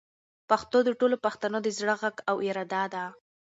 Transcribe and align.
پښتو 0.49 0.77
د 0.83 0.89
ټولو 0.99 1.15
پښتنو 1.25 1.57
د 1.63 1.67
زړه 1.77 1.93
غږ 2.01 2.15
او 2.29 2.35
اراده 2.49 2.83
ده. 2.93 3.05